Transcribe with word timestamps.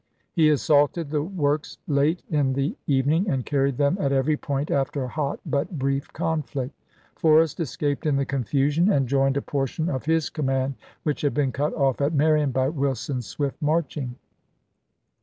He 0.33 0.49
assaulted 0.49 1.11
the 1.11 1.21
works 1.21 1.77
late 1.87 2.23
i 2.33 2.37
i 2.39 2.41
the 2.53 2.75
evening 2.87 3.29
and 3.29 3.45
carried 3.45 3.77
them 3.77 3.97
at 3.99 4.11
every 4.11 4.35
point 4.35 4.71
after 4.71 5.03
a 5.03 5.07
hot 5.07 5.39
but 5.45 5.77
brief 5.77 6.11
conflict. 6.11 6.73
Forrest 7.15 7.59
escaped 7.59 8.07
in 8.07 8.15
the 8.15 8.25
confusion 8.25 8.91
and 8.91 9.07
joined 9.07 9.37
a 9.37 9.43
portion 9.43 9.89
of 9.89 10.05
his 10.05 10.31
command 10.31 10.73
which 11.03 11.21
had 11.21 11.35
been 11.35 11.51
cut 11.51 11.75
off 11.75 12.01
at 12.01 12.15
Marion 12.15 12.49
by 12.49 12.67
Wilson's 12.69 13.27
swift 13.27 13.61
marching. 13.61 14.15